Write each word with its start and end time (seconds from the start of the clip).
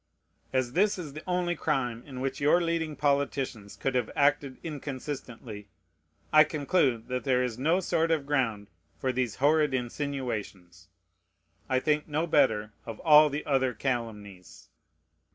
As 0.51 0.73
this 0.73 0.97
is 0.97 1.13
the 1.13 1.21
only 1.27 1.55
crime 1.55 2.03
in 2.07 2.21
which 2.21 2.41
your 2.41 2.59
leading 2.59 2.95
politicians 2.95 3.75
could 3.75 3.93
have 3.93 4.09
acted 4.15 4.57
inconsistently, 4.63 5.67
I 6.33 6.43
conclude 6.43 7.07
that 7.09 7.23
there 7.23 7.43
is 7.43 7.59
no 7.59 7.79
sort 7.81 8.09
of 8.09 8.25
ground 8.25 8.65
for 8.97 9.13
these 9.13 9.35
horrid 9.35 9.75
insinuations. 9.75 10.87
I 11.69 11.79
think 11.79 12.07
no 12.07 12.25
better 12.25 12.73
of 12.83 12.99
all 13.01 13.29
the 13.29 13.45
other 13.45 13.75
calumnies. 13.75 14.69